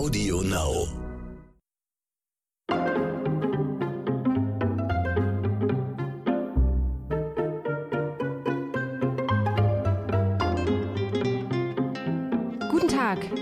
[0.00, 0.99] Audio Now.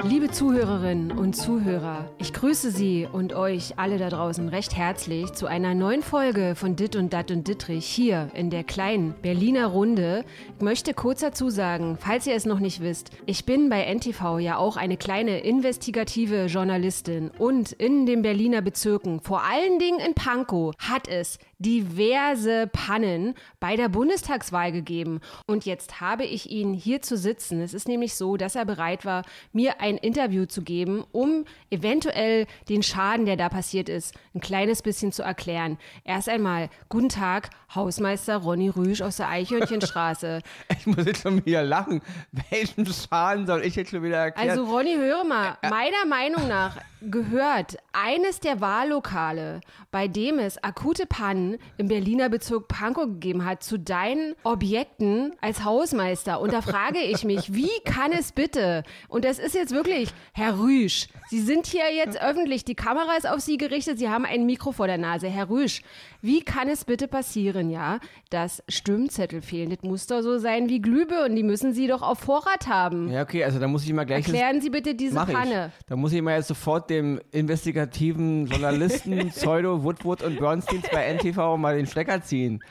[0.08, 2.10] Liebe Zuhörerinnen und Zuhörer.
[2.16, 6.76] Ich grüße Sie und euch alle da draußen recht herzlich zu einer neuen Folge von
[6.76, 10.24] Dit und Dat und Dittrich hier in der kleinen Berliner Runde.
[10.56, 14.38] Ich möchte kurz dazu sagen, falls ihr es noch nicht wisst, ich bin bei NTV
[14.38, 20.14] ja auch eine kleine investigative Journalistin und in den Berliner Bezirken, vor allen Dingen in
[20.14, 25.20] Pankow, hat es diverse Pannen bei der Bundestagswahl gegeben.
[25.46, 27.60] Und jetzt habe ich ihn hier zu sitzen.
[27.60, 29.22] Es ist nämlich so, dass er bereit war,
[29.52, 34.82] mir ein Interview zu geben, um eventuell den Schaden, der da passiert ist, ein kleines
[34.82, 35.78] bisschen zu erklären.
[36.04, 40.42] Erst einmal, guten Tag, Hausmeister Ronny Rüsch aus der Eichhörnchenstraße.
[40.78, 42.02] Ich muss jetzt schon wieder lachen.
[42.50, 44.50] Welchen Schaden soll ich jetzt schon wieder erklären?
[44.50, 51.06] Also Ronny, höre mal, meiner Meinung nach gehört eines der Wahllokale, bei dem es akute
[51.06, 51.47] Pannen
[51.78, 56.40] im Berliner Bezirk Pankow gegeben hat, zu deinen Objekten als Hausmeister.
[56.40, 60.58] Und da frage ich mich, wie kann es bitte, und das ist jetzt wirklich, Herr
[60.58, 64.46] Rüsch, Sie sind hier jetzt öffentlich, die Kamera ist auf Sie gerichtet, Sie haben ein
[64.46, 65.28] Mikro vor der Nase.
[65.28, 65.82] Herr Rüsch,
[66.20, 69.70] wie kann es bitte passieren, ja, dass Stimmzettel fehlen?
[69.70, 73.10] Das muss doch so sein wie Glühbirnen, die müssen Sie doch auf Vorrat haben.
[73.10, 74.26] ja, okay, also da muss ich mal gleich.
[74.26, 75.70] Erklären Sie bitte diese Panne.
[75.86, 81.37] Da muss ich mal jetzt sofort dem investigativen Journalisten Pseudo Woodward und Bernstein bei NTV
[81.56, 82.62] mal den Stecker ziehen.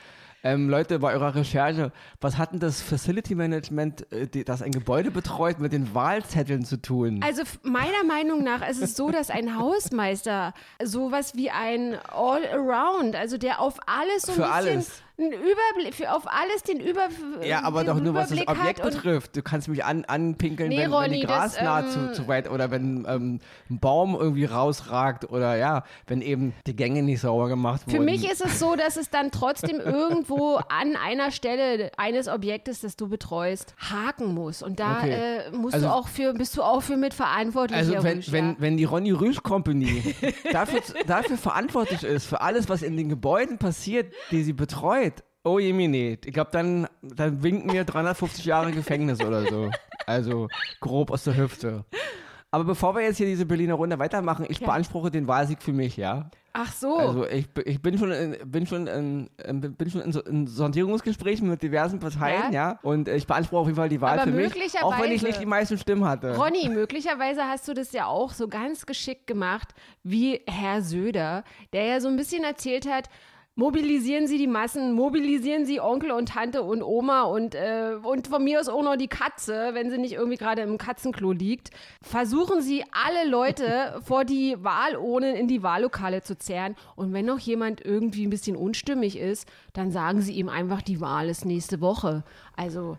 [0.44, 5.10] Ähm, Leute, bei eurer Recherche, was hat denn das Facility Management, äh, das ein Gebäude
[5.10, 7.20] betreut, mit den Wahlzetteln zu tun?
[7.24, 13.36] Also meiner Meinung nach ist es so, dass ein Hausmeister sowas wie ein All-Around, also
[13.36, 15.02] der auf alles so ein Für bisschen alles.
[15.18, 17.08] Einen Überblick, für auf alles den Über
[17.42, 19.36] ja, aber doch nur was das Überblick Objekt betrifft.
[19.36, 22.28] Du kannst mich an, anpinkeln, Nee, wenn, wenn Ronny, die das, Grasnaht ähm, zu, zu
[22.28, 27.20] weit oder wenn ähm, ein Baum irgendwie rausragt oder ja, wenn eben die Gänge nicht
[27.20, 27.96] sauber gemacht wurden.
[27.96, 32.80] Für mich ist es so, dass es dann trotzdem irgendwo an einer Stelle eines Objektes,
[32.80, 34.62] das du betreust, haken muss.
[34.62, 35.10] Und da Okay.
[35.12, 37.76] äh, musst Also- du auch für, bist du auch für mitverantwortlich.
[37.78, 38.56] Also wenn, Rüsch, wenn, ja.
[38.58, 40.14] wenn die Ronny Rüsch Company
[40.52, 45.07] dafür, dafür verantwortlich ist, für alles, was in den Gebäuden passiert, die sie betreut,
[45.44, 49.70] oh jemine, ich glaube, dann, dann winken mir 350 Jahre Gefängnis oder so.
[50.06, 50.48] Also
[50.80, 51.84] grob aus der Hüfte.
[52.50, 54.66] Aber bevor wir jetzt hier diese Berliner Runde weitermachen, ich Ja.
[54.68, 56.30] beanspruche den Wahlsieg für mich, ja.
[56.54, 56.96] Ach so.
[56.96, 60.46] Also ich, ich bin schon in, bin schon in, in, bin schon in, so- in
[60.46, 62.70] Sondierungsgesprächen mit diversen Parteien, Ja.
[62.70, 62.78] ja.
[62.82, 65.40] Und ich beanspruche auf jeden Fall die Wahl Aber für mich, auch wenn ich nicht
[65.40, 66.36] die meisten Stimmen hatte.
[66.36, 69.68] Ronny, möglicherweise hast du das ja auch so ganz geschickt gemacht,
[70.02, 71.44] wie Herr Söder,
[71.74, 73.10] der ja so ein bisschen erzählt hat,
[73.58, 78.44] mobilisieren Sie die Massen, mobilisieren Sie Onkel und Tante und Oma und, äh, und von
[78.44, 81.70] mir aus auch noch die Katze, wenn sie nicht irgendwie gerade im Katzenklo liegt.
[82.00, 86.76] Versuchen Sie alle Leute vor die Wahlurnen in die Wahllokale zu zerren.
[86.94, 91.00] Und wenn noch jemand irgendwie ein bisschen unstimmig ist, dann sagen Sie ihm einfach, die
[91.00, 92.22] Wahl ist nächste Woche.
[92.56, 92.96] Also,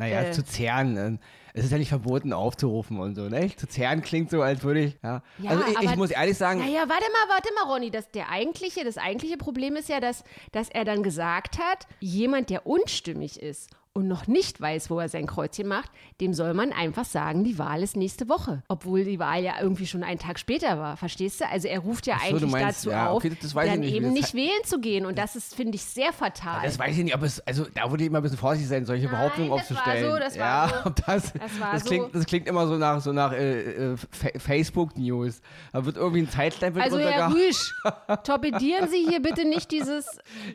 [0.00, 0.30] Naja, Äh.
[0.32, 0.96] zu zehren.
[0.96, 1.18] äh,
[1.58, 3.54] Es ist ja nicht verboten aufzurufen und so, ne?
[3.56, 5.22] Zu zehren klingt so, als würde ich, ja.
[5.38, 7.90] Ja, also ich, ich muss ehrlich sagen, Naja, warte mal, warte mal, Ronny.
[7.90, 12.50] Das, der eigentliche, das eigentliche Problem ist ja, dass, dass er dann gesagt hat, jemand,
[12.50, 16.72] der unstimmig ist und noch nicht weiß, wo er sein Kreuzchen macht, dem soll man
[16.72, 18.62] einfach sagen, die Wahl ist nächste Woche.
[18.68, 20.96] Obwohl die Wahl ja irgendwie schon einen Tag später war.
[20.96, 21.48] Verstehst du?
[21.48, 24.34] Also er ruft ja so, eigentlich meinst, dazu ja, auf, okay, dann nicht, eben nicht
[24.34, 25.04] wählen zu gehen.
[25.04, 26.60] Und das ist, finde ich, sehr fatal.
[26.62, 28.86] das weiß ich nicht, ob es, also da würde ich immer ein bisschen vorsichtig sein,
[28.86, 30.12] solche Behauptungen das war aufzustellen.
[30.12, 30.90] so, das war ja, so.
[31.06, 31.88] das, Das war das, so.
[31.88, 35.40] klingt, das klingt immer so nach, so nach äh, äh, Fa Facebook-News.
[35.72, 37.34] Da wird irgendwie ein Zeitstempel also drunter Herr.
[37.34, 37.74] Rüsch,
[38.22, 40.06] torpedieren Sie hier bitte nicht dieses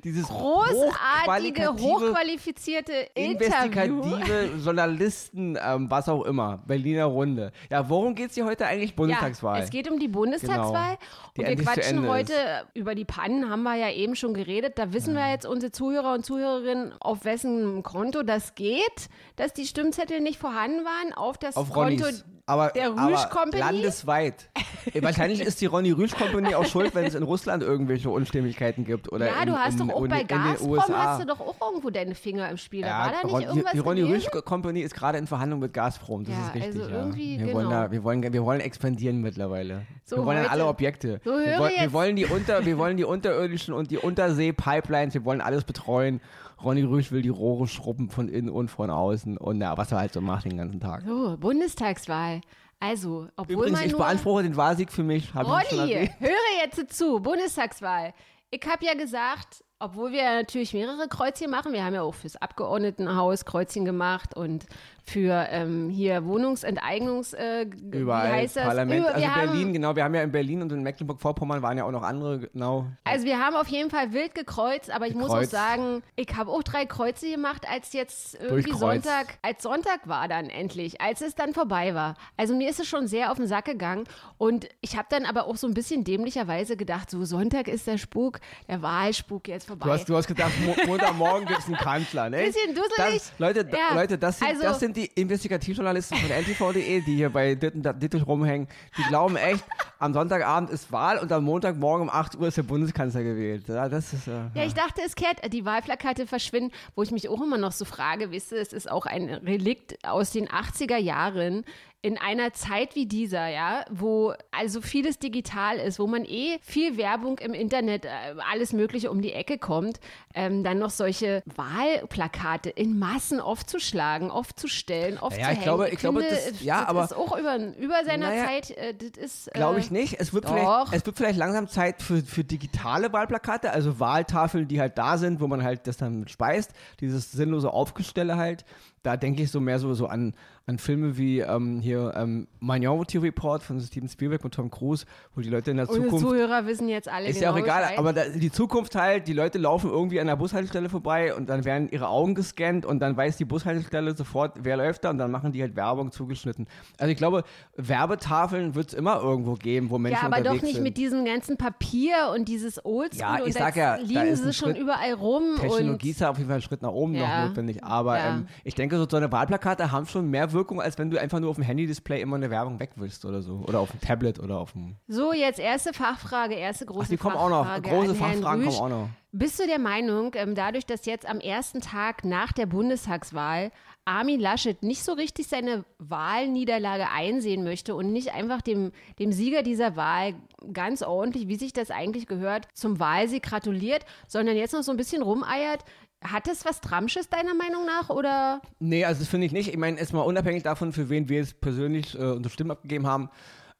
[0.05, 3.32] Dieses großartige, hochqualifizierte Interview.
[3.33, 7.51] Investigative Journalisten, ähm, was auch immer, Berliner Runde.
[7.69, 8.95] Ja, worum geht's hier heute eigentlich?
[8.95, 9.57] Bundestagswahl.
[9.57, 10.97] Ja, es geht um die Bundestagswahl.
[10.97, 11.11] Genau.
[11.37, 12.65] Die Und wir quatschen heute ist.
[12.75, 14.77] über die Pannen, haben wir ja eben schon geredet.
[14.77, 19.65] Da wissen wir jetzt, unsere Zuhörer und Zuhörerinnen, auf wessen Konto das geht, dass die
[19.65, 21.13] Stimmzettel nicht vorhanden waren.
[21.13, 22.25] Auf das Auf Konto Ronnys.
[22.45, 23.57] Aber, der Rüsch Company.
[23.63, 24.49] landesweit.
[25.01, 29.09] Wahrscheinlich ist die Ronny Rüsch Company auch schuld, wenn es in Russland irgendwelche Unstimmigkeiten gibt.
[29.13, 31.55] Oder ja, in, du hast in, doch auch in, bei Gazprom hast du doch auch
[31.61, 32.81] irgendwo deine Finger im Spiel.
[32.81, 34.01] Da ja, war da nicht Ron- irgendwas die Ronny?
[34.03, 36.25] Rüsch Company ist gerade in Verhandlung mit Gazprom.
[36.25, 36.81] Das Ja, ist richtig.
[36.81, 36.99] also ja.
[36.99, 37.53] irgendwie, wir, genau.
[37.59, 39.85] wollen da, wir, wollen, wir wollen expandieren mittlerweile.
[40.03, 41.21] So, wir wollen heute- alle Objekte.
[41.23, 45.23] So, wir, wollen, wir, wollen die unter, wir wollen die unterirdischen und die Untersee-Pipelines, wir
[45.23, 46.19] wollen alles betreuen.
[46.61, 49.97] Ronny Rüsch will die Rohre schrubben von innen und von außen und na, was er
[49.99, 51.03] halt so macht den ganzen Tag.
[51.05, 52.32] So, Bundestagswahl.
[52.79, 55.33] Also, obwohl Übrigens, ich beanspruche den Wahlsieg für mich.
[55.33, 56.11] hab erwähnt.
[56.19, 58.13] höre jetzt zu, Bundestagswahl.
[58.51, 62.35] Ich habe ja gesagt, obwohl wir natürlich mehrere Kreuzchen machen, wir haben ja auch fürs
[62.35, 64.65] Abgeordnetenhaus Kreuzchen gemacht und
[65.05, 68.63] für ähm, hier Wohnungsenteignungs, äh, Überall, wie heißt das?
[68.65, 71.77] Parlament, Über, also haben, Berlin, genau, wir haben ja in Berlin und in Mecklenburg-Vorpommern waren
[71.77, 72.87] ja auch noch andere, genau.
[73.03, 75.51] Also wir haben auf jeden Fall wild gekreuzt, aber ich muss auch Gekreuzt.
[75.51, 78.71] sagen, ich habe auch drei Kreuze gemacht, als jetzt irgendwie.
[78.73, 82.15] Sonntag, als Sonntag war dann endlich, als es dann vorbei war.
[82.37, 84.05] Also mir ist es schon sehr auf den Sack gegangen
[84.37, 87.97] und ich habe dann aber auch so ein bisschen dämlicherweise gedacht, so Sonntag ist der
[87.97, 88.39] Spuk,
[88.69, 89.85] der Wahlspuk jetzt vorbei.
[89.85, 92.43] Du hast, du hast gedacht, Mo Montagmorgen gibt es einen Kanzler, ne?
[92.43, 93.21] Bisschen dusselig.
[93.21, 97.29] Das, Leute, Ja, Leute das, sind, also- das sind die Investigativjournalisten von NTV.de, die hier
[97.29, 98.67] bei Dittisch rumhängen.
[98.97, 99.63] Die glauben echt,
[99.99, 103.67] am Sonntagabend ist Wahl und am Montagmorgen um 8 Uhr ist der Bundeskanzler gewählt.
[103.67, 107.29] Ja, das ist, äh, Ja, ich dachte, es kehrt, die Wahlplakate verschwinden, wo ich mich
[107.29, 110.97] auch immer noch so frage, wisst ihr, es ist auch ein Relikt aus den 80er
[110.97, 111.63] Jahren
[112.03, 116.97] in einer Zeit wie dieser, ja, wo also vieles digital ist, wo man eh viel
[116.97, 118.09] Werbung im Internet, äh,
[118.51, 120.01] alles Mögliche um die Ecke kommt,
[120.35, 125.53] ähm, dann noch solche Wahlplakate in Massen aufzuschlagen, aufzustellen, aufzuhängen.
[125.57, 128.45] ich glaube- ich glaube, finde, das- ja, das aber- ist auch über, über seiner Naja,
[128.45, 129.47] Zeit, äh, das ist...
[129.47, 130.19] Äh, Glaube ich nicht.
[130.19, 130.51] Es wird, doch.
[130.53, 135.17] vielleicht, es wird vielleicht langsam Zeit für, für digitale Wahlplakate, also Wahltafeln, die halt da
[135.17, 136.71] sind, wo man halt das dann mit speist.
[136.99, 138.65] Dieses sinnlose Aufgestelle halt.
[139.03, 140.33] Da denke ich so mehr so, so an,
[140.65, 145.05] an Filme wie ähm, hier ähm, Minority Report von Steven Spielberg und Tom Cruise,
[145.35, 147.57] wo die Leute in der Unsere Zukunft Zuhörer wissen jetzt alle Ist genau ja auch
[147.63, 147.97] egal, Bescheid.
[147.99, 151.65] aber da, die Zukunft halt, die Leute laufen irgendwie an der Bushaltestelle vorbei und dann
[151.65, 155.31] werden ihre Augen gescannt und dann weiß die Bushaltestelle sofort, wer läuft da und dann
[155.31, 156.65] machen die halt Werbung zugeschnitten.
[156.97, 157.43] Also ich glaube,
[157.75, 160.83] Werbetafeln wird es immer irgendwo geben, wo Menschen Ja, aber unterwegs doch nicht sind.
[160.83, 164.47] mit diesem ganzen Papier und dieses Oldschool Ja, ich und sag ja, da liegen sie
[164.47, 167.15] ein schon Schritt- überall rum Technologie ist ja auf jeden Fall ein Schritt nach oben
[167.15, 167.83] Ja, noch notwendig.
[167.83, 168.29] Aber ja.
[168.37, 171.39] ähm, ich denke, so, so eine Wahlplakate haben schon mehr Wirkung, als wenn du einfach
[171.39, 173.63] nur auf dem Handy-Display immer eine Werbung wegwischst oder so.
[173.67, 174.95] Oder auf dem Tablet oder auf dem.
[175.07, 177.81] so jetzt erste Fachfrage, erste große Ach, die kommen auch noch.
[177.81, 178.77] Große Fachfragen Rüsch.
[178.77, 179.09] kommen auch noch.
[179.31, 183.71] Bist du der Meinung, ähm, dadurch, dass jetzt am ersten Tag nach der Bundestagswahl
[184.05, 189.63] Armin Laschet nicht so richtig seine Wahlniederlage einsehen möchte und nicht einfach dem, dem Sieger
[189.63, 190.35] dieser Wahl
[190.73, 194.97] ganz ordentlich, wie sich das eigentlich gehört, zum Wahlsieg gratuliert, sondern jetzt noch so ein
[194.97, 195.83] bisschen rumeiert,
[196.23, 199.69] hat das was Tramsches deiner Meinung nach oder Nee, also das finde ich nicht.
[199.69, 203.29] Ich meine, erstmal unabhängig davon, für wen wir jetzt persönlich äh, unsere Stimmen abgegeben haben,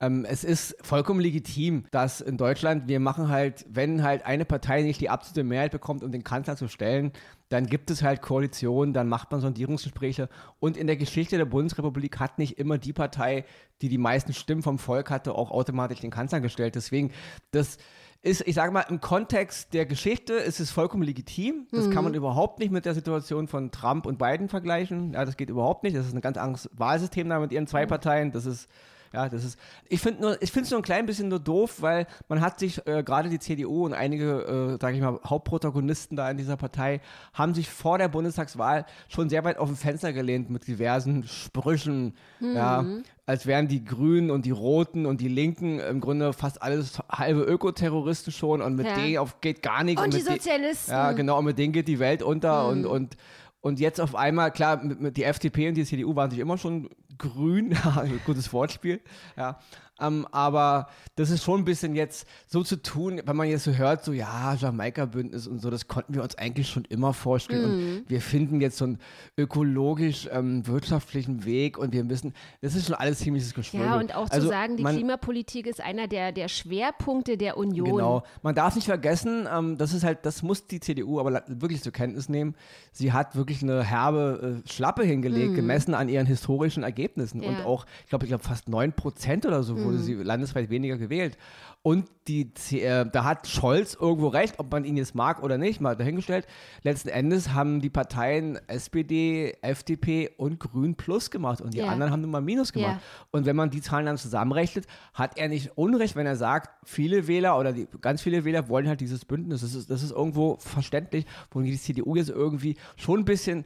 [0.04, 4.82] ähm, es ist vollkommen legitim, dass in Deutschland wir machen halt, wenn halt eine Partei
[4.82, 7.14] nicht die absolute Mehrheit bekommt, um den Kanzler zu stellen,
[7.48, 10.28] dann gibt es halt Koalitionen, dann macht man Sondierungsgespräche
[10.60, 13.46] und in der Geschichte der Bundesrepublik hat nicht immer die Partei,
[13.82, 16.76] die die meisten Stimmen vom Volk hatte, auch automatisch den Kanzler gestellt.
[16.76, 17.12] Deswegen,
[17.52, 17.78] das
[18.24, 21.68] ist, ich sage mal, im Kontext der Geschichte ist es vollkommen legitim.
[21.72, 25.12] Das kann man überhaupt nicht mit der Situation von Trump und Biden vergleichen.
[25.12, 25.96] Ja, das geht überhaupt nicht.
[25.96, 28.32] Das ist ein ganz anderes Wahlsystem da mit ihren zwei Parteien.
[28.32, 28.70] Das ist,
[29.14, 31.82] ja, das ist, ich finde nur, ich finde es nur ein klein bisschen nur doof,
[31.82, 36.18] weil man hat sich, äh, gerade die CDU und einige, äh, sage ich mal, Hauptprotagonisten
[36.18, 37.00] da in dieser Partei,
[37.34, 42.16] haben sich vor der Bundestagswahl schon sehr weit auf dem Fenster gelehnt mit diversen Sprüchen,
[42.40, 42.86] ja,
[43.26, 47.42] als wären die Grünen und die Roten und die Linken im Grunde fast alles halbe
[47.44, 48.96] Ökoterroristen schon und mit Ja.
[48.96, 50.02] denen auf geht gar nichts.
[50.04, 50.92] und die mit de- Sozialisten?
[50.92, 53.16] ja, genau, und mit denen geht die Welt unter und, und,
[53.62, 56.58] und jetzt auf einmal, klar, mit, mit die FDP und die CDU waren sich immer
[56.58, 57.76] schon grün,
[58.26, 59.02] gutes Wortspiel,
[59.38, 59.60] ja.
[60.02, 63.72] Ähm, aber das ist schon ein bisschen jetzt so zu tun, wenn man jetzt so
[63.74, 68.00] hört, so ja, Jamaika-Bündnis und so, das konnten wir uns eigentlich schon immer vorstellen.
[68.00, 68.98] Und wir finden jetzt so einen
[69.38, 73.88] ökologisch ähm, wirtschaftlichen Weg und wir müssen, das ist schon alles ziemliches Geschwurbel.
[73.88, 77.56] Ja, und auch Also zu sagen, die man- Klimapolitik ist einer der, der Schwerpunkte der
[77.58, 77.86] Union.
[77.98, 78.24] Genau.
[78.42, 81.92] Man darf nicht vergessen, ähm, das ist halt, das muss die CDU aber wirklich zur
[81.92, 82.56] Kenntnis nehmen.
[82.92, 87.13] Sie hat wirklich eine herbe äh, Schlappe hingelegt, gemessen an ihren historischen Ergebnissen.
[87.18, 87.44] Mhm.
[87.44, 87.52] Ja.
[87.52, 87.58] Mhm.
[87.58, 90.98] Und auch, ich glaube, ich glaube, fast 9 Prozent oder so wurde sie landesweit weniger
[90.98, 91.38] gewählt.
[91.82, 95.82] Und die, äh, da hat Scholz irgendwo recht, ob man ihn jetzt mag oder nicht,
[95.82, 96.48] mal dahingestellt.
[96.84, 101.88] Letzten Endes haben die Parteien SPD, FDP und Grün Plus gemacht und die Ja.
[101.88, 103.02] anderen haben nur mal Minus gemacht.
[103.02, 103.28] Ja.
[103.32, 107.28] Und wenn man die Zahlen dann zusammenrechnet, hat er nicht Unrecht, wenn er sagt, viele
[107.28, 109.60] Wähler oder die, ganz viele Wähler wollen halt dieses Bündnis.
[109.60, 113.66] Das ist, das ist irgendwo verständlich, wo die CDU jetzt irgendwie schon ein bisschen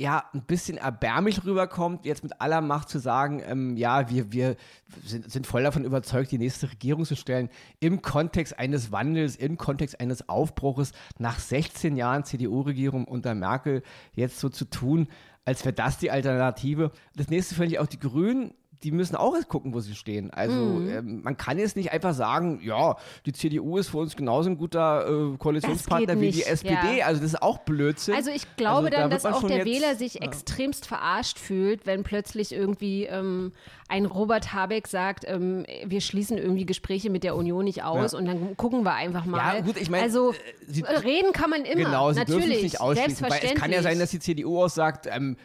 [0.00, 4.56] ja, ein bisschen erbärmlich rüberkommt, jetzt mit aller Macht zu sagen, ähm, ja, wir, wir
[5.04, 9.58] sind, sind voll davon überzeugt, die nächste Regierung zu stellen, im Kontext eines Wandels, im
[9.58, 13.82] Kontext eines Aufbruches, nach 16 Jahren CDU-Regierung unter Merkel
[14.14, 15.08] jetzt so zu tun,
[15.44, 16.90] als wäre das die Alternative.
[17.14, 20.30] Das nächste finde ich auch die Grünen, die müssen auch erst gucken, wo sie stehen.
[20.30, 20.90] Also Mhm.
[20.90, 22.96] ähm, man kann jetzt nicht einfach sagen, ja,
[23.26, 26.98] die CDU ist für uns genauso ein guter äh, Koalitionspartner wie die SPD.
[26.98, 27.06] ja.
[27.06, 28.14] Also das ist auch Blödsinn.
[28.14, 30.22] Also ich glaube Also da dann, dass auch der jetzt- Wähler sich ja.
[30.22, 33.52] extremst verarscht fühlt, wenn plötzlich irgendwie ähm,
[33.88, 38.18] ein Robert Habeck sagt, ähm, wir schließen irgendwie Gespräche mit der Union nicht aus Ja.
[38.18, 39.56] und dann gucken wir einfach mal.
[39.56, 40.34] Ja, gut, ich meine, also äh,
[40.66, 41.84] sie- reden kann man immer.
[41.84, 43.30] Genau, sie natürlich, dürfen es nicht ausschließen.
[43.30, 45.36] Weil es kann ja sein, dass die CDU auch sagt, ähm,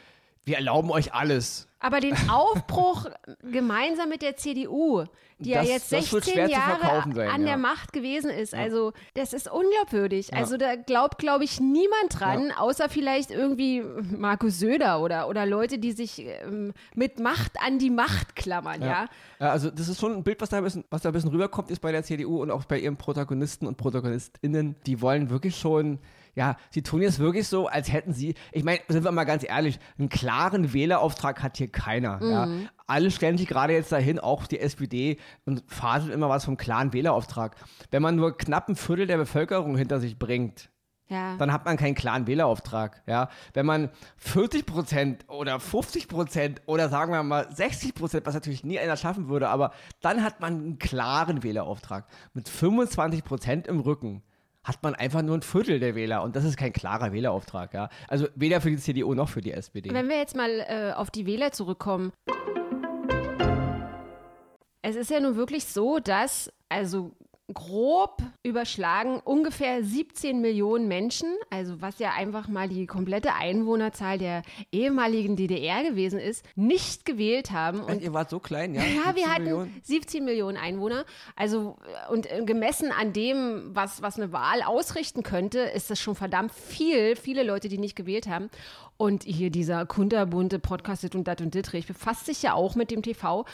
[0.45, 1.66] wir erlauben euch alles.
[1.79, 3.05] Aber den Aufbruch
[3.51, 5.03] gemeinsam mit der CDU,
[5.39, 7.47] die Das- ja jetzt das wird 16 schwer zu Jahre sein, an ja.
[7.47, 10.33] der Macht gewesen ist, also das ist unglaubwürdig.
[10.33, 13.83] Also da glaubt, glaube ich, niemand dran, außer vielleicht irgendwie
[14.17, 19.05] Markus Söder oder, oder Leute, die sich ähm, mit Macht an die Macht klammern, ja.
[19.39, 21.29] Ja, also das ist schon ein Bild, was da ein bisschen, was da ein bisschen
[21.29, 24.75] rüberkommt, ist bei der CDU und auch bei ihren Protagonisten und ProtagonistInnen.
[24.87, 25.99] Die wollen wirklich schon,
[26.37, 29.43] ja, sie tun jetzt wirklich so, als hätten sie, ich meine, sind wir mal ganz
[29.43, 32.23] ehrlich, einen klaren Wählerauftrag hat hier keiner.
[32.23, 32.47] Ja.
[32.85, 36.93] Alle stellen sich gerade jetzt dahin, auch die SPD, und faseln immer was vom klaren
[36.93, 37.55] Wählerauftrag.
[37.89, 40.69] Wenn man nur knapp ein Viertel der Bevölkerung hinter sich bringt,
[41.09, 41.37] Ja.
[41.37, 43.01] dann hat man keinen klaren Wählerauftrag.
[43.07, 43.29] Ja?
[43.55, 48.63] Wenn man 40 Prozent oder 50 Prozent oder sagen wir mal 60 Prozent, was natürlich
[48.63, 52.05] nie einer schaffen würde, aber dann hat man einen klaren Wählerauftrag.
[52.33, 54.21] Mit 25 Prozent im Rücken
[54.67, 57.73] hat man einfach nur ein Viertel der Wähler und das ist kein klarer Wählerauftrag.
[57.73, 57.89] Ja?
[58.09, 59.93] Also weder für die CDU noch für die SPD.
[59.93, 62.11] Wenn wir jetzt mal äh, auf die Wähler zurückkommen.
[64.81, 67.13] Es ist ja nun wirklich so, dass, also
[67.53, 74.41] grob überschlagen, ungefähr 17 Millionen Menschen, also was ja einfach mal die komplette Einwohnerzahl der
[74.71, 77.79] ehemaligen DDR gewesen ist, nicht gewählt haben.
[77.79, 78.81] Und ihr wart so klein, ja?
[78.81, 79.81] ja, 17 wir hatten Millionen?
[79.81, 81.05] 17 Millionen Einwohner.
[81.37, 81.77] Also,
[82.09, 86.15] äh, und äh, gemessen an dem, was, was eine Wahl ausrichten könnte, ist das schon
[86.15, 87.15] verdammt viel.
[87.15, 88.49] Viele Leute, die nicht gewählt haben.
[88.97, 92.91] Und hier dieser kunterbunte Podcast Dit und Dat und Dittrich befasst sich ja auch mit
[92.91, 93.45] dem TV.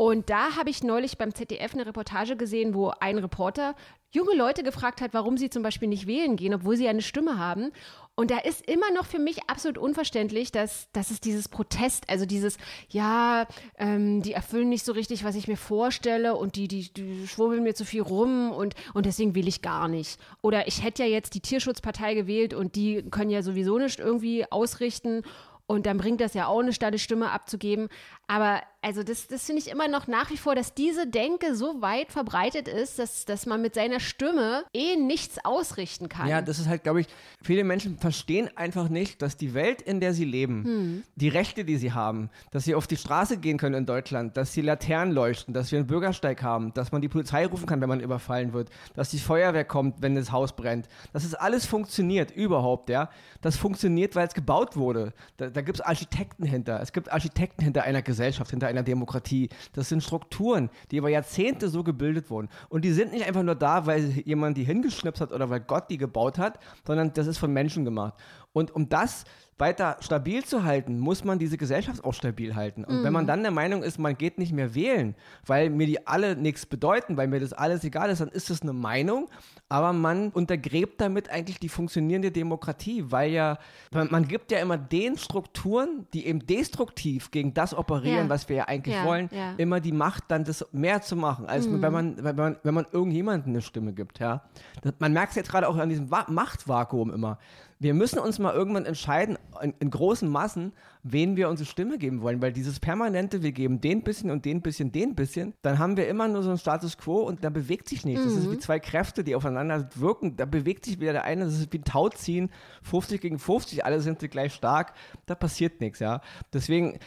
[0.00, 3.74] Und da habe ich neulich beim ZDF eine Reportage gesehen, wo ein Reporter
[4.12, 7.36] junge Leute gefragt hat, warum sie zum Beispiel nicht wählen gehen, obwohl sie eine Stimme
[7.36, 7.72] haben.
[8.14, 12.26] Und da ist immer noch für mich absolut unverständlich, dass, dass es dieses Protest, also
[12.26, 16.92] dieses, ja, ähm, die erfüllen nicht so richtig, was ich mir vorstelle und die, die,
[16.92, 20.20] die schwurbeln mir zu viel rum und, und deswegen will ich gar nicht.
[20.42, 24.48] Oder ich hätte ja jetzt die Tierschutzpartei gewählt und die können ja sowieso nicht irgendwie
[24.48, 25.24] ausrichten
[25.70, 27.88] und dann bringt das ja auch eine statt die Stimme abzugeben.
[28.28, 31.82] Aber also das, das finde ich immer noch nach wie vor, dass diese Denke so
[31.82, 36.28] weit verbreitet ist, dass, dass man mit seiner Stimme eh nichts ausrichten kann.
[36.28, 37.08] Ja, das ist halt, glaube ich,
[37.42, 41.76] viele Menschen verstehen einfach nicht, dass die Welt, in der sie leben, die Rechte, die
[41.76, 45.54] sie haben, dass sie auf die Straße gehen können in Deutschland, dass die Laternen leuchten,
[45.54, 48.70] dass wir einen Bürgersteig haben, dass man die Polizei rufen kann, wenn man überfallen wird,
[48.94, 53.10] dass die Feuerwehr kommt, wenn das Haus brennt, dass es alles funktioniert, überhaupt, ja.
[53.40, 55.12] Das funktioniert, weil es gebaut wurde.
[55.36, 56.80] Da, da gibt es Architekten hinter.
[56.80, 58.17] Es gibt Architekten hinter einer Gesellschaft,
[58.50, 59.48] hinter einer Demokratie.
[59.72, 62.48] Das sind Strukturen, die über Jahrzehnte so gebildet wurden.
[62.68, 65.90] Und die sind nicht einfach nur da, weil jemand die hingeschnipst hat oder weil Gott
[65.90, 68.14] die gebaut hat, sondern das ist von Menschen gemacht.
[68.52, 69.24] Und um das
[69.58, 72.84] weiter stabil zu halten, muss man diese Gesellschaft auch stabil halten.
[72.84, 76.06] Und wenn man dann der Meinung ist, man geht nicht mehr wählen, weil mir die
[76.06, 79.28] alle nichts bedeuten, weil mir das alles egal ist, dann ist das eine Meinung,
[79.68, 83.58] aber man untergräbt damit eigentlich die funktionierende Demokratie, weil ja,
[83.92, 88.28] man, man gibt ja immer den Strukturen, die eben destruktiv gegen das operieren, Ja.
[88.28, 89.54] was wir ja eigentlich Ja, wollen, ja.
[89.56, 91.82] immer die Macht, dann das mehr zu machen, als Mhm.
[91.82, 94.20] wenn, man, wenn, man, wenn man irgendjemandem eine Stimme gibt.
[94.20, 94.42] Ja?
[94.82, 97.38] Das, man merkt es jetzt gerade auch an diesem Wa Machtvakuum immer.
[97.80, 102.22] Wir müssen uns mal irgendwann entscheiden, in, in großen Massen, wen wir unsere Stimme geben
[102.22, 105.96] wollen, weil dieses permanente, wir geben den bisschen und den bisschen, den bisschen, dann haben
[105.96, 108.24] wir immer nur so einen Status quo und da bewegt sich nichts.
[108.24, 110.36] Das ist wie zwei Kräfte, die aufeinander wirken.
[110.36, 112.50] Da bewegt sich wieder der eine, das ist wie ein Tauziehen,
[112.82, 114.92] 50 gegen 50, alle sind gleich stark,
[115.26, 116.20] da passiert nichts, ja.
[116.52, 116.98] Deswegen,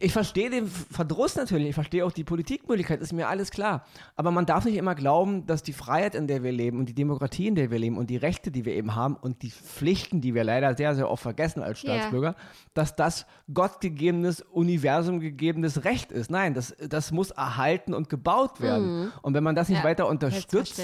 [0.00, 3.84] ich verstehe den Verdruss natürlich, ich verstehe auch die Politikmöglichkeit, ist mir alles klar.
[4.16, 6.94] Aber man darf nicht immer glauben, dass die Freiheit, in der wir leben und die
[6.94, 10.20] Demokratie, in der wir leben und die Rechte, die wir eben haben und die Pflichten,
[10.20, 11.84] die wir leider sehr, sehr oft vergessen als.
[11.84, 12.34] Staatsbürger,
[12.72, 16.30] dass das gottgegebenes, Universum gegebenes Recht ist.
[16.30, 19.12] Nein, das, das muss erhalten und gebaut werden.
[19.22, 19.84] Und wenn man das nicht Mhm.
[19.84, 20.80] Ja, weiter unterstützt,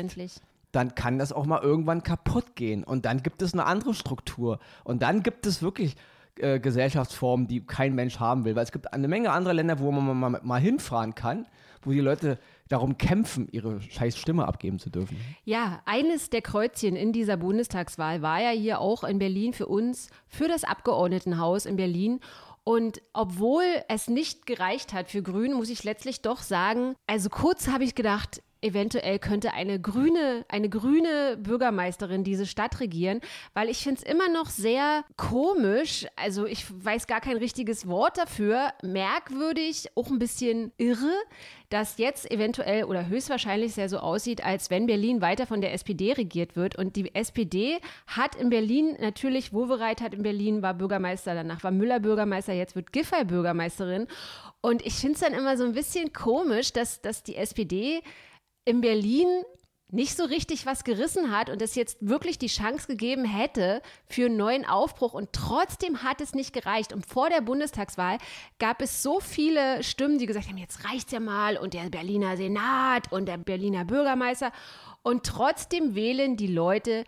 [0.73, 2.85] dann kann das auch mal irgendwann kaputt gehen.
[2.85, 4.59] Und dann gibt es eine andere Struktur.
[4.85, 5.97] Und dann gibt es wirklich
[6.43, 8.57] äh, Gesellschaftsformen, die kein Mensch haben will.
[8.57, 11.47] Weil es gibt eine Menge anderer Länder, wo man mal, mal hinfahren kann,
[11.83, 15.17] wo die Leute darum kämpfen, ihre scheiß Stimme abgeben zu dürfen.
[15.45, 20.09] Ja, eines der Kreuzchen in dieser Bundestagswahl war ja hier auch in Berlin für uns,
[20.29, 22.21] für das Abgeordnetenhaus in Berlin.
[22.63, 27.69] Und obwohl es nicht gereicht hat für Grün, muss ich letztlich doch sagen, also kurz
[27.69, 33.21] habe ich gedacht, eventuell könnte eine grüne, eine grüne Bürgermeisterin diese Stadt regieren,
[33.55, 38.19] weil ich finde es immer noch sehr komisch, also ich weiß gar kein richtiges Wort
[38.19, 41.13] dafür, merkwürdig, auch ein bisschen irre,
[41.71, 46.13] dass jetzt eventuell oder höchstwahrscheinlich sehr so aussieht, als wenn Berlin weiter von der SPD
[46.13, 46.77] regiert wird.
[46.77, 51.71] Und die SPD hat in Berlin natürlich, Wowereit hat in Berlin, war Bürgermeister, danach war
[51.71, 54.09] Müller Bürgermeister, jetzt wird Giffey Bürgermeisterin.
[54.61, 58.03] Und ich finde es dann immer so ein bisschen komisch, dass, dass die SPD
[58.65, 59.29] in Berlin
[59.93, 64.27] nicht so richtig was gerissen hat und es jetzt wirklich die Chance gegeben hätte für
[64.27, 66.93] einen neuen Aufbruch und trotzdem hat es nicht gereicht.
[66.93, 68.19] Und vor der Bundestagswahl
[68.59, 72.37] gab es so viele Stimmen, die gesagt haben, jetzt reicht's ja mal und der Berliner
[72.37, 74.53] Senat und der Berliner Bürgermeister
[75.03, 77.05] und trotzdem wählen die Leute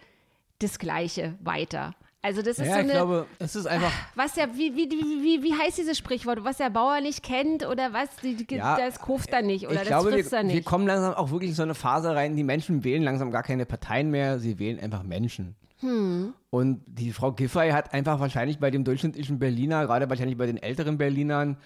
[0.59, 1.95] das Gleiche weiter.
[2.25, 3.91] Also das ist ja, so eine, ich glaube, es ist einfach.
[4.15, 6.45] was ja, wie, wie, wie, wie heißt dieses Sprichwort?
[6.45, 9.81] Was der Bauer nicht kennt oder was, die, Ja, das kauft er nicht oder ich
[9.81, 10.65] das glaube, frisst wir, er wir nicht.
[10.65, 13.67] kommen langsam auch wirklich in so eine Phase rein, die Menschen wählen langsam gar keine
[13.67, 15.57] Parteien mehr, sie wählen einfach Menschen.
[15.81, 16.33] Hm.
[16.51, 20.59] Und die Frau Giffey hat einfach wahrscheinlich bei dem durchschnittlichen Berliner, gerade wahrscheinlich bei den
[20.59, 21.57] älteren Berlinern,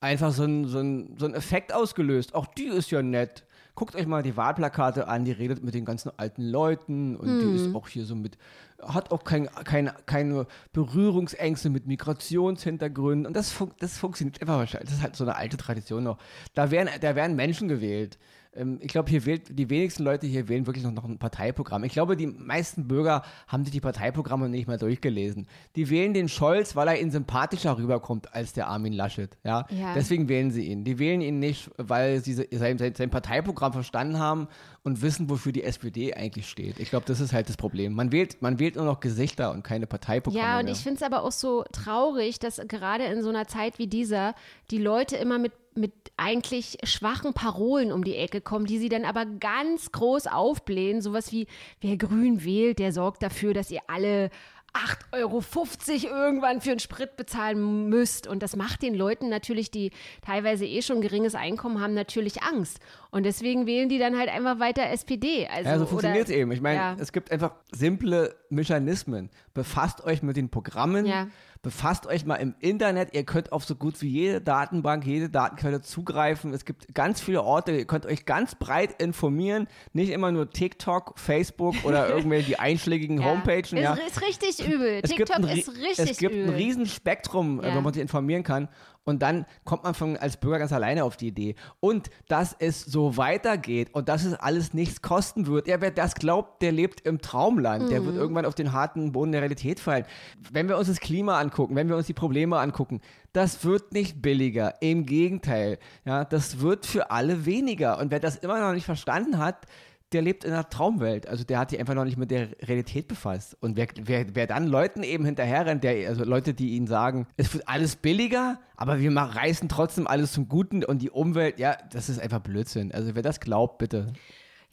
[0.00, 0.78] einfach so einen so
[1.16, 2.34] so einen Effekt ausgelöst.
[2.34, 3.44] Auch die ist ja nett.
[3.74, 7.46] Guckt euch mal die Wahlplakate an, die redet mit den ganzen alten Leuten und die
[7.46, 7.56] Hm.
[7.56, 8.36] ist auch hier so mit,
[8.82, 14.90] hat auch kein, kein, keine Berührungsängste mit Migrationshintergründen und das, fun das funktioniert einfach wahrscheinlich.
[14.90, 16.18] Das ist halt so eine alte Tradition noch.
[16.54, 18.18] Da werden, da werden Menschen gewählt.
[18.54, 21.84] Ähm, ich glaube, hier wählt, die wenigsten Leute hier wählen wirklich noch, noch ein Parteiprogramm.
[21.84, 25.46] Ich glaube, die meisten Bürger haben sich die Parteiprogramme nicht mal durchgelesen.
[25.76, 29.36] Die wählen den Scholz, weil er ihnen sympathischer rüberkommt als der Armin Laschet.
[29.44, 29.66] Ja?
[29.70, 29.94] Ja.
[29.94, 30.84] Deswegen wählen sie ihn.
[30.84, 34.48] Die wählen ihn nicht, weil sie se- sein, sein, sein Parteiprogramm verstanden haben
[34.84, 36.80] und wissen, wofür die SPD eigentlich steht.
[36.80, 37.92] Ich glaube, das ist halt das Problem.
[37.94, 40.72] Man wählt, man wählt nur noch Gesichter und keine Parteiprogramme Ja, und mehr.
[40.74, 44.34] ich finde es aber auch so traurig, dass gerade in so einer Zeit wie dieser
[44.70, 49.04] die Leute immer mit, mit eigentlich schwachen Parolen um die Ecke kommen, die sie dann
[49.04, 51.00] aber ganz groß aufblähen.
[51.00, 51.46] Sowas wie,
[51.80, 54.30] wer grün wählt, der sorgt dafür, dass ihr alle
[54.74, 58.26] 8,50 Euro irgendwann für einen Sprit bezahlen müsst.
[58.26, 59.90] Und das macht den Leuten natürlich, die
[60.24, 62.78] teilweise eh schon geringes Einkommen haben, natürlich Angst.
[63.14, 65.46] Und deswegen wählen die dann halt einfach weiter SPD.
[65.46, 66.50] Also, Ja, so funktioniert es eben.
[66.50, 66.96] Ich meine, ja.
[66.98, 69.28] es gibt einfach simple Mechanismen.
[69.52, 71.26] Befasst euch mit den Programmen, Ja.
[71.60, 73.10] befasst euch mal im Internet.
[73.12, 76.54] Ihr könnt auf so gut wie jede Datenbank, jede Datenquelle zugreifen.
[76.54, 79.68] Es gibt ganz viele Orte, ihr könnt euch ganz breit informieren.
[79.92, 83.26] Nicht immer nur TikTok, Facebook oder irgendwelche die einschlägigen Ja.
[83.26, 83.76] Homepagen.
[83.76, 83.92] Ist, Ja.
[83.92, 85.00] ist richtig übel.
[85.02, 86.48] Es TikTok ein, ist richtig es gibt übel.
[86.48, 87.74] ein Riesenspektrum, äh, Ja.
[87.76, 88.68] wo man sich informieren kann.
[89.04, 91.56] Und dann kommt man von, als Bürger ganz alleine auf die Idee.
[91.80, 95.66] Und dass es so weitergeht und dass es alles nichts kosten wird.
[95.66, 97.90] Ja, wer das glaubt, der lebt im Traumland.
[97.90, 98.06] Der Mhm.
[98.06, 100.04] wird irgendwann auf den harten Boden der Realität fallen.
[100.52, 103.00] Wenn wir uns das Klima angucken, wenn wir uns die Probleme angucken,
[103.32, 104.74] das wird nicht billiger.
[104.80, 105.78] Im Gegenteil.
[106.04, 107.98] Ja, das wird für alle weniger.
[107.98, 109.66] Und wer das immer noch nicht verstanden hat,
[110.14, 111.26] der lebt in einer Traumwelt.
[111.26, 113.56] Also der hat sich einfach noch nicht mit der Realität befasst.
[113.60, 117.52] Und wer, wer, wer dann Leuten eben hinterherrennt, der, also Leute, die ihnen sagen, es
[117.52, 122.08] wird alles billiger, aber wir reißen trotzdem alles zum Guten und die Umwelt, ja, das
[122.08, 122.92] ist einfach Blödsinn.
[122.92, 124.12] Also wer das glaubt, bitte.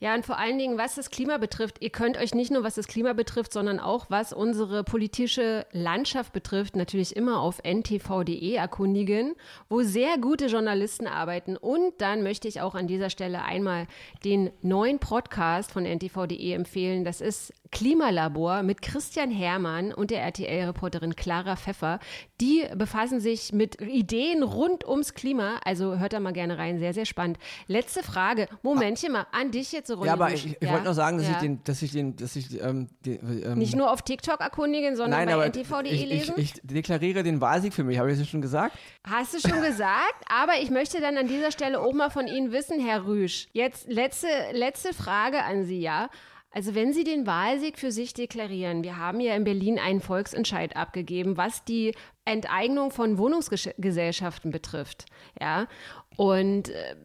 [0.02, 2.76] Ja, und vor allen Dingen, was das Klima betrifft, ihr könnt euch nicht nur, was
[2.76, 9.34] das Klima betrifft, sondern auch, was unsere politische Landschaft betrifft, natürlich immer auf ntv.de erkundigen,
[9.68, 11.58] wo sehr gute Journalisten arbeiten.
[11.58, 13.86] Und dann möchte ich auch an dieser Stelle einmal
[14.24, 17.04] den neuen Podcast von ntv.de empfehlen.
[17.04, 22.00] Das ist Klimalabor mit Christian Herrmann und der RTL-Reporterin Clara Pfeffer.
[22.40, 25.60] Die befassen sich mit Ideen rund ums Klima.
[25.62, 27.38] Also hört da mal gerne rein, sehr, sehr spannend.
[27.66, 28.48] Letzte Frage.
[28.62, 31.26] Momentchen mal, an dich jetzt, Ronny Ja, aber ich, ich Ja, wollte noch sagen, dass
[31.26, 31.32] ja.
[31.34, 34.96] ich den, dass ich den, dass ich ähm, den, ähm, Nicht nur auf TikTok erkundigen,
[34.96, 36.34] sondern Nein, bei ntv.de ich, ich, lesen?
[36.36, 38.76] ich deklariere den Wahlsieg für mich, habe ich das schon gesagt?
[39.08, 42.52] Hast du schon gesagt, aber ich möchte dann an dieser Stelle auch mal von Ihnen
[42.52, 43.48] wissen, Herr Rüsch.
[43.52, 46.08] Jetzt letzte, letzte Frage an Sie, ja.
[46.52, 50.76] Also wenn Sie den Wahlsieg für sich deklarieren, wir haben ja in Berlin einen Volksentscheid
[50.76, 55.06] abgegeben, was die Enteignung von Wohnungsgesellschaften betrifft,
[55.40, 55.68] ja.
[56.16, 56.96] Und äh,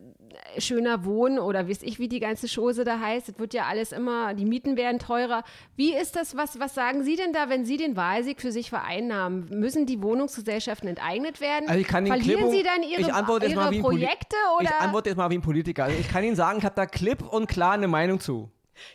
[0.59, 3.29] schöner Wohnen oder weiß ich, wie die ganze Chose da heißt.
[3.29, 5.43] Es wird ja alles immer, die Mieten werden teurer.
[5.75, 8.69] Wie ist das, was, was sagen Sie denn da, wenn Sie den Wahlsieg für sich
[8.69, 9.47] vereinnahmen?
[9.49, 11.67] Müssen die Wohnungsgesellschaften enteignet werden?
[11.67, 13.23] Also ich kann Verlieren klipp Sie dann Ihre, ich ihre
[13.65, 14.63] Poli- Projekte oder?
[14.65, 15.85] Ich antworte jetzt mal wie ein Politiker.
[15.85, 18.49] Also ich kann Ihnen sagen, ich habe da klipp und klar eine Meinung zu.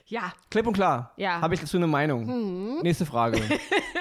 [0.07, 1.13] ja, Klipp und klar.
[1.17, 1.39] Ja.
[1.39, 1.43] Mhm.
[1.43, 2.81] Habe ich dazu eine Meinung.
[2.83, 3.41] Nächste Frage.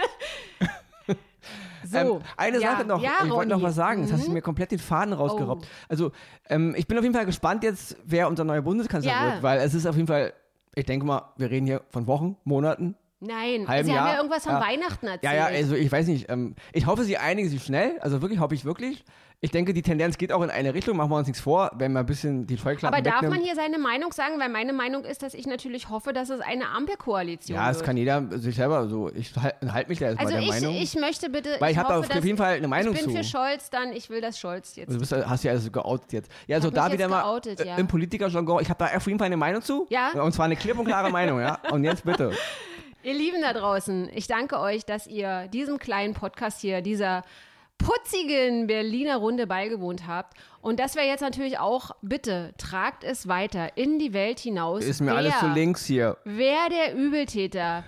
[1.91, 1.97] so.
[1.97, 2.71] Ähm, eine ja.
[2.71, 5.13] Sache noch, Ja, ich wollte noch was sagen, das hast du mir komplett den Faden
[5.13, 5.65] rausgeraubt.
[5.65, 5.85] Oh.
[5.89, 6.11] Also,
[6.49, 9.25] ähm, ich bin auf jeden Fall gespannt jetzt, wer unser neuer Bundeskanzler Ja.
[9.33, 10.33] wird, weil es ist auf jeden Fall,
[10.75, 12.95] ich denke mal, wir reden hier von Wochen, Monaten.
[13.21, 14.11] Nein, halben Sie haben Jahr.
[14.13, 14.61] ja irgendwas von Ja.
[14.61, 15.33] Weihnachten Ja, erzählt.
[15.35, 18.55] ja, also ich weiß nicht, ähm, ich hoffe, sie einigen sich schnell, also wirklich, hoffe
[18.55, 19.03] ich wirklich.
[19.41, 21.93] Ich denke, die Tendenz geht auch in eine Richtung, machen wir uns nichts vor, wenn
[21.93, 23.35] man ein bisschen die Scheuklappen aber darf wegnimmt.
[23.37, 24.37] man hier seine Meinung sagen?
[24.37, 27.77] Weil meine Meinung ist, dass ich natürlich hoffe, dass es eine Ampelkoalition Ja, wird.
[27.77, 30.61] es kann jeder sich selber so, ich halte halt mich da erstmal also der ich,
[30.61, 30.75] Meinung.
[30.75, 31.55] ich möchte bitte.
[31.59, 33.17] Weil ich hab da hoffe, auf jeden Fall eine Meinung Ich bin zu.
[33.17, 34.89] für Scholz, dann ich will, dass Scholz jetzt.
[34.89, 36.31] Also du bist, hast ja also geoutet jetzt.
[36.47, 37.75] Ja, also da wieder mal geoutet, äh, ja.
[37.77, 39.87] im Politikerjargon, ich habe da auf jeden Fall eine Meinung zu.
[39.89, 40.09] Ja?
[40.21, 41.59] Und zwar eine klipp und klare Meinung, ja.
[41.71, 42.31] Und jetzt bitte.
[43.01, 47.23] Ihr Lieben da draußen, ich danke euch, dass ihr diesem kleinen Podcast hier, dieser
[47.77, 50.37] putzigen Berliner Runde beigewohnt habt.
[50.61, 54.83] Und das wäre jetzt natürlich auch, bitte, tragt es weiter in die Welt hinaus.
[54.83, 56.17] Ist mir wer, alles zu links hier.
[56.25, 57.85] Wer der Übeltäter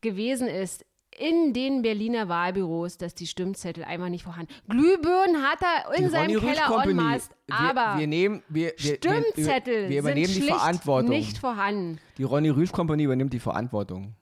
[0.00, 0.84] gewesen ist
[1.16, 4.52] in den Berliner Wahlbüros, dass die Stimmzettel einfach nicht vorhanden.
[4.68, 9.84] Glühbirnen hat er in Die seinem Keller masse, aber wir, wir nehmen, wir, wir, Stimmzettel
[9.84, 11.10] wir, wir übernehmen sind die Verantwortung.
[11.10, 12.00] nicht vorhanden.
[12.18, 14.16] Die Ronny Rüsch Company übernimmt die Verantwortung.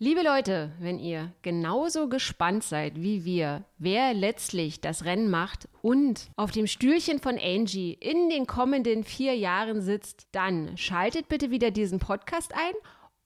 [0.00, 6.30] Liebe Leute, wenn ihr genauso gespannt seid wie wir, wer letztlich das Rennen macht und
[6.36, 11.72] auf dem Stühlchen von Angie in den kommenden vier Jahren sitzt, dann schaltet bitte wieder
[11.72, 12.74] diesen Podcast ein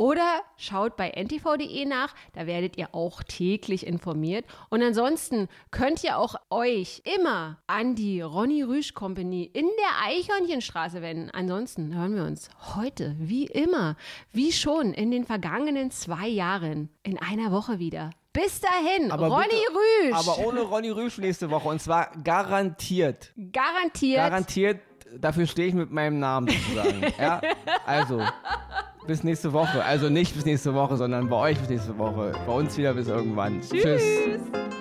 [0.02, 4.44] oder schaut bei ntv.de nach, da werdet ihr auch täglich informiert.
[4.68, 11.02] Und ansonsten könnt ihr auch euch immer an die Ronny Rüsch Company in der Eichhörnchenstraße
[11.02, 11.30] wenden.
[11.30, 13.94] Ansonsten hören wir uns heute, wie immer,
[14.32, 18.10] wie schon in den vergangenen zwei Jahren, in einer Woche wieder.
[18.32, 20.28] Bis dahin, Aber Ronny bitte- Rüsch.
[20.28, 21.68] Aber ohne Ronny Rüsch nächste Woche.
[21.68, 23.32] Und zwar garantiert.
[23.52, 24.16] garantiert.
[24.16, 24.80] Garantiert,
[25.20, 27.02] dafür stehe ich mit meinem Namen sozusagen.
[27.20, 27.40] ja?
[27.86, 28.20] Also,
[29.06, 29.84] bis nächste Woche.
[29.84, 32.32] Also nicht bis nächste Woche, sondern bei euch bis nächste Woche.
[32.46, 33.60] Bei uns wieder bis irgendwann.
[33.60, 33.82] Tschüss.
[33.82, 34.71] Tschüss.